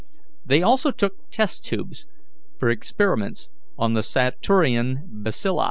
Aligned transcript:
They 0.43 0.63
also 0.63 0.89
took 0.89 1.29
test 1.29 1.63
tubes 1.63 2.07
for 2.57 2.71
experiments 2.71 3.49
on 3.77 3.93
the 3.93 4.01
Saturnian 4.01 5.07
bacilli. 5.23 5.59